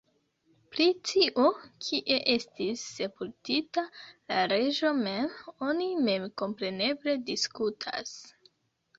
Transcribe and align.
Pri 0.75 0.85
tio, 1.07 1.43
kie 1.87 2.15
estis 2.35 2.85
sepultita 2.93 3.83
la 4.05 4.39
reĝo 4.53 4.93
mem, 5.01 5.27
oni 5.67 5.89
memkompreneble 6.07 7.15
diskutas. 7.29 8.15